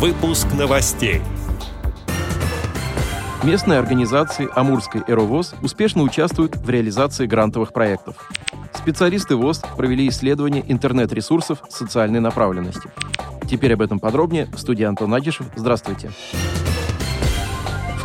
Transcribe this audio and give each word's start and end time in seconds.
Выпуск 0.00 0.46
новостей. 0.58 1.20
Местные 3.42 3.78
организации 3.78 4.48
Амурской 4.56 5.02
«Эровоз» 5.06 5.54
успешно 5.60 6.04
участвуют 6.04 6.56
в 6.56 6.70
реализации 6.70 7.26
грантовых 7.26 7.74
проектов. 7.74 8.16
Специалисты 8.72 9.36
ВОЗ 9.36 9.62
провели 9.76 10.08
исследование 10.08 10.64
интернет-ресурсов 10.66 11.62
социальной 11.68 12.20
направленности. 12.20 12.90
Теперь 13.46 13.74
об 13.74 13.82
этом 13.82 13.98
подробнее. 13.98 14.48
Студия 14.56 14.88
Антон 14.88 15.12
Агишев. 15.12 15.48
Здравствуйте. 15.54 16.10
Здравствуйте 16.10 16.59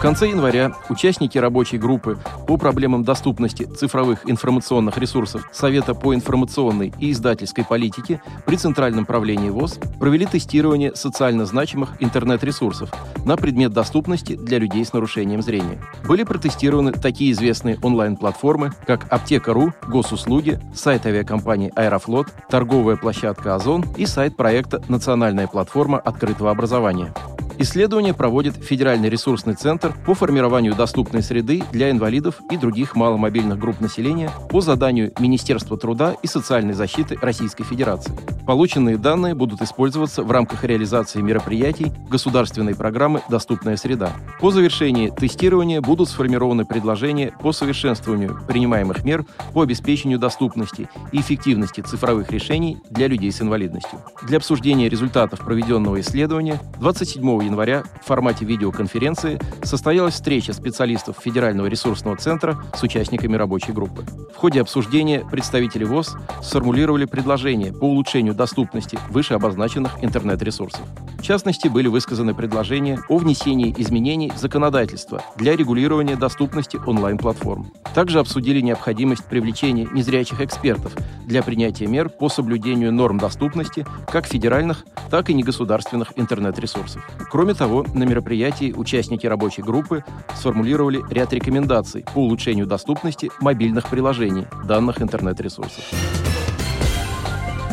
конце 0.05 0.29
января 0.29 0.71
участники 0.87 1.39
рабочей 1.39 1.79
группы 1.79 2.19
по 2.45 2.57
проблемам 2.57 3.03
доступности 3.03 3.63
цифровых 3.63 4.29
информационных 4.29 4.99
ресурсов 4.99 5.49
Совета 5.51 5.95
по 5.95 6.13
информационной 6.13 6.93
и 6.99 7.09
издательской 7.09 7.65
политике 7.65 8.21
при 8.45 8.55
Центральном 8.55 9.07
правлении 9.07 9.49
ВОЗ 9.49 9.79
провели 9.99 10.27
тестирование 10.27 10.95
социально 10.95 11.47
значимых 11.47 11.93
интернет-ресурсов 12.01 12.91
на 13.25 13.35
предмет 13.35 13.73
доступности 13.73 14.35
для 14.35 14.59
людей 14.59 14.85
с 14.85 14.93
нарушением 14.93 15.41
зрения. 15.41 15.81
Были 16.07 16.21
протестированы 16.21 16.91
такие 16.91 17.31
известные 17.31 17.79
онлайн-платформы, 17.81 18.73
как 18.85 19.11
Аптека.ру, 19.11 19.73
Госуслуги, 19.87 20.59
сайт 20.75 21.07
авиакомпании 21.07 21.71
Аэрофлот, 21.75 22.27
торговая 22.47 22.95
площадка 22.95 23.55
Озон 23.55 23.83
и 23.97 24.05
сайт 24.05 24.37
проекта 24.37 24.83
«Национальная 24.87 25.47
платформа 25.47 25.97
открытого 25.97 26.51
образования». 26.51 27.11
Исследование 27.57 28.13
проводит 28.13 28.55
Федеральный 28.55 29.09
ресурсный 29.09 29.53
центр 29.53 29.95
по 30.05 30.13
формированию 30.13 30.75
доступной 30.75 31.23
среды 31.23 31.63
для 31.71 31.89
инвалидов 31.89 32.41
и 32.51 32.57
других 32.57 32.95
маломобильных 32.95 33.57
групп 33.57 33.79
населения 33.79 34.29
по 34.49 34.59
заданию 34.59 35.13
Министерства 35.19 35.77
труда 35.77 36.15
и 36.21 36.27
социальной 36.27 36.73
защиты 36.73 37.17
Российской 37.21 37.63
Федерации. 37.63 38.13
Полученные 38.45 38.97
данные 38.97 39.35
будут 39.35 39.61
использоваться 39.61 40.21
в 40.23 40.31
рамках 40.31 40.63
реализации 40.65 41.21
мероприятий 41.21 41.91
государственной 42.09 42.75
программы 42.75 43.21
«Доступная 43.29 43.77
среда». 43.77 44.11
По 44.39 44.51
завершении 44.51 45.09
тестирования 45.09 45.81
будут 45.81 46.09
сформированы 46.09 46.65
предложения 46.65 47.33
по 47.41 47.53
совершенствованию 47.53 48.39
принимаемых 48.47 49.03
мер 49.05 49.25
по 49.53 49.61
обеспечению 49.61 50.19
доступности 50.19 50.89
и 51.11 51.21
эффективности 51.21 51.81
цифровых 51.81 52.31
решений 52.31 52.77
для 52.89 53.07
людей 53.07 53.31
с 53.31 53.41
инвалидностью. 53.41 53.99
Для 54.23 54.37
обсуждения 54.37 54.89
результатов 54.89 55.39
проведенного 55.39 56.01
исследования 56.01 56.59
27 56.79 57.44
января 57.45 57.83
в 58.01 58.05
формате 58.05 58.45
видеоконференции 58.45 59.39
состоялась 59.63 60.15
встреча 60.15 60.53
специалистов 60.53 61.17
Федерального 61.21 61.67
ресурсного 61.67 62.17
центра 62.17 62.57
с 62.75 62.83
участниками 62.83 63.35
рабочей 63.35 63.71
группы. 63.71 64.05
В 64.33 64.37
ходе 64.37 64.61
обсуждения 64.61 65.25
представители 65.31 65.85
ВОЗ 65.85 66.17
сформулировали 66.41 67.05
предложения 67.05 67.71
по 67.71 67.85
улучшению 67.85 68.33
доступности 68.33 68.99
выше 69.09 69.33
обозначенных 69.33 70.03
интернет-ресурсов. 70.03 70.81
В 71.17 71.21
частности, 71.21 71.67
были 71.67 71.87
высказаны 71.87 72.35
предложения 72.35 72.99
о 73.09 73.17
внесении 73.17 73.73
изменений 73.77 74.29
в 74.29 74.37
законодательство 74.37 75.23
для 75.37 75.55
регулирования 75.55 76.15
доступности 76.15 76.77
онлайн-платформ. 76.85 77.71
Также 77.95 78.19
обсудили 78.19 78.61
необходимость 78.61 79.25
привлечения 79.25 79.87
незрячих 79.91 80.41
экспертов 80.41 80.93
для 81.25 81.41
принятия 81.41 81.87
мер 81.87 82.09
по 82.09 82.29
соблюдению 82.29 82.91
норм 82.91 83.17
доступности 83.17 83.87
как 84.11 84.27
федеральных, 84.27 84.85
так 85.09 85.29
и 85.29 85.33
негосударственных 85.33 86.13
интернет-ресурсов. 86.15 87.09
Кроме 87.35 87.53
того, 87.53 87.85
на 87.93 88.03
мероприятии 88.03 88.71
участники 88.71 89.27
рабочей 89.27 89.61
группы 89.61 90.05
сформулировали 90.37 91.03
ряд 91.09 91.33
рекомендаций 91.33 92.05
по 92.13 92.19
улучшению 92.19 92.65
доступности 92.65 93.29
мобильных 93.41 93.89
приложений 93.89 94.47
данных 94.63 95.01
интернет-ресурсов. 95.01 95.83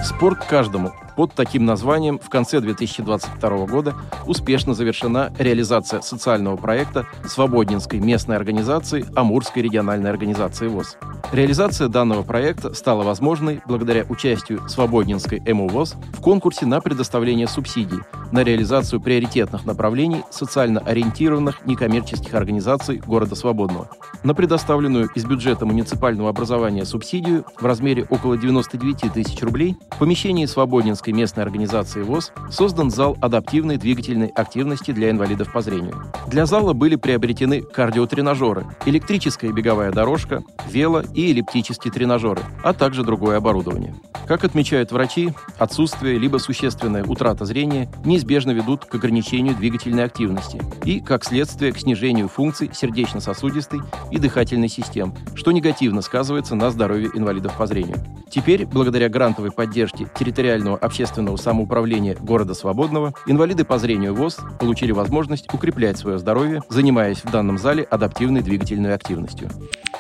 «Спорт 0.03 0.45
каждому». 0.47 0.91
Под 1.17 1.35
таким 1.35 1.65
названием 1.65 2.19
в 2.19 2.29
конце 2.29 2.61
2022 2.61 3.67
года 3.67 3.95
успешно 4.27 4.75
завершена 4.75 5.33
реализация 5.39 6.01
социального 6.01 6.57
проекта 6.57 7.07
Свободнинской 7.25 8.01
местной 8.01 8.35
организации 8.35 9.07
Амурской 9.15 9.63
региональной 9.63 10.11
организации 10.11 10.67
ВОЗ. 10.67 10.97
Реализация 11.31 11.89
данного 11.89 12.23
проекта 12.23 12.75
стала 12.75 13.05
возможной 13.05 13.63
благодаря 13.67 14.05
участию 14.09 14.69
Свободнинской 14.69 15.41
МУВОЗ 15.41 15.97
в 16.13 16.21
конкурсе 16.21 16.67
на 16.67 16.81
предоставление 16.81 17.47
субсидий 17.47 18.01
на 18.33 18.43
реализацию 18.43 19.01
приоритетных 19.01 19.65
направлений 19.67 20.25
социально 20.31 20.81
ориентированных 20.81 21.67
некоммерческих 21.67 22.35
организаций 22.35 22.97
города 23.07 23.35
Свободного. 23.35 23.89
На 24.25 24.35
предоставленную 24.35 25.09
из 25.15 25.25
бюджета 25.25 25.67
муниципального 25.67 26.31
образования 26.31 26.85
субсидию 26.85 27.45
в 27.61 27.67
размере 27.67 28.07
около 28.09 28.39
99 28.39 29.13
тысяч 29.13 29.41
рублей 29.43 29.77
в 29.91 29.99
помещении 29.99 30.47
Свободнинской 30.47 31.13
местной 31.13 31.45
организации 31.45 32.03
ВОЗ 32.03 32.33
создан 32.51 32.91
зал 32.91 33.17
адаптивной 33.21 33.77
двигательной 33.77 34.29
активности 34.29 34.93
для 34.93 35.11
инвалидов 35.11 35.53
по 35.53 35.61
зрению. 35.61 36.03
Для 36.27 36.47
зала 36.47 36.73
были 36.73 36.97
приобретены 36.97 37.61
кардиотренажеры, 37.61 38.65
электрическая 38.87 39.53
беговая 39.53 39.93
дорожка, 39.93 40.43
вело 40.71 41.03
и 41.15 41.31
эллиптические 41.31 41.93
тренажеры, 41.93 42.43
а 42.63 42.73
также 42.73 43.05
другое 43.05 43.37
оборудование. 43.37 43.95
Как 44.27 44.45
отмечают 44.45 44.93
врачи, 44.93 45.33
отсутствие 45.59 46.19
либо 46.19 46.39
существенная 46.39 47.05
утрата 47.05 47.45
зрения 47.45 47.91
неизбежно 48.05 48.53
ведут 48.53 48.85
к 48.85 48.95
ограничению 48.95 49.57
двигательной 49.57 50.05
активности 50.05 50.61
и, 50.85 51.01
как 51.01 51.25
следствие, 51.25 51.73
к 51.73 51.79
снижению 51.79 52.29
функций 52.29 52.71
сердечно-сосудистой 52.73 53.81
и 54.11 54.19
дыхательной 54.19 54.69
систем, 54.69 55.15
что 55.35 55.53
негативно 55.53 56.03
сказывается 56.03 56.55
на 56.55 56.71
здоровье 56.71 57.11
инвалидов 57.15 57.57
по 57.57 57.67
зрению. 57.67 57.99
Теперь, 58.31 58.65
благодаря 58.65 59.09
грантовой 59.09 59.51
поддержке 59.51 60.07
территориального 60.19 60.79
общественного 60.79 61.37
самоуправления 61.37 62.17
города 62.17 62.55
Свободного, 62.55 63.13
инвалиды 63.27 63.65
по 63.65 63.79
зрению 63.79 64.15
ВОЗ 64.15 64.39
получили 64.59 64.93
возможность 64.93 65.53
укреплять 65.53 65.99
свое 65.99 66.19
здоровье, 66.19 66.63
занимаясь 66.69 67.19
в 67.19 67.31
данном 67.31 67.59
зале 67.59 67.83
адаптивной 67.83 68.41
двигательной 68.41 68.95
активностью. 68.95 69.51